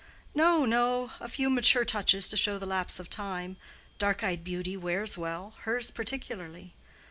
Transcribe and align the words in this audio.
"No, 0.33 0.65
no; 0.65 1.11
a 1.19 1.29
few 1.29 1.47
mature 1.51 1.85
touches 1.85 2.27
to 2.29 2.35
show 2.35 2.57
the 2.57 2.65
lapse 2.65 2.99
of 2.99 3.07
time. 3.07 3.57
Dark 3.99 4.23
eyed 4.23 4.43
beauty 4.43 4.75
wears 4.75 5.15
well, 5.15 5.53
hers 5.59 5.91
particularly. 5.91 6.73